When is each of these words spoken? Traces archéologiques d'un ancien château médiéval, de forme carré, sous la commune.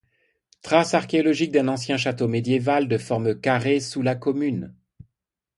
Traces 0.63 0.95
archéologiques 0.95 1.51
d'un 1.51 1.67
ancien 1.67 1.95
château 1.95 2.27
médiéval, 2.27 2.87
de 2.87 2.97
forme 2.97 3.39
carré, 3.39 3.79
sous 3.79 4.01
la 4.01 4.15
commune. 4.15 4.73